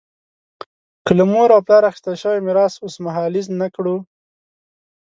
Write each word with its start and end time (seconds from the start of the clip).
که 1.05 1.11
له 1.19 1.23
مور 1.31 1.49
او 1.55 1.61
پلار 1.65 1.83
اخیستل 1.89 2.15
شوی 2.21 2.39
میراث 2.45 2.73
اوسمهالیز 2.79 3.47
نه 3.61 3.67
کړو. 3.75 3.95